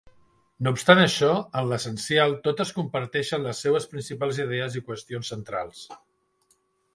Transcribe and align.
No 0.67 0.71
obstant 0.75 1.01
això, 1.01 1.27
en 1.59 1.67
l'essencial 1.71 2.33
totes 2.47 2.71
compartixen 2.77 3.45
les 3.49 3.61
seues 3.67 3.87
principals 3.93 4.41
idees 4.45 4.79
i 4.81 4.85
qüestions 4.89 5.31
centrals. 5.35 5.85